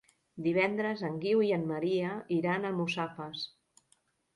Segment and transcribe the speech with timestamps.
[0.45, 3.51] Divendres en Guiu i en Maria iran a Almussafes.